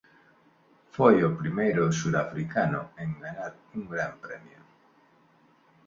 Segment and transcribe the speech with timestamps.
[0.95, 4.61] Foi o primeiro surafricano en gañar un Gran Premio.